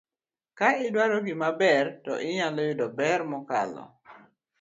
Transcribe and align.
ka 0.57 0.67
idwaro 0.85 1.17
gimaber 1.27 1.85
to 2.03 2.13
inyalo 2.27 2.59
yudo 2.67 2.87
ber 2.97 3.19
mokalo. 3.31 3.83